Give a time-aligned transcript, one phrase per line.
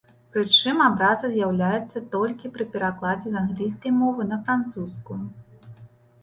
[0.35, 5.21] Прычым абраза з'яўляецца толькі пры перакладзе з англійскай мовы на французскую.